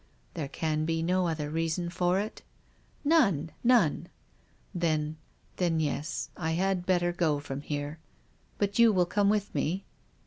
[0.33, 2.41] "There can be no other reason for it?""
[3.19, 4.09] None— none.""
[4.83, 5.17] Then—
[5.57, 7.99] then, yes, I had better go from here,
[8.59, 9.85] liat you will come with me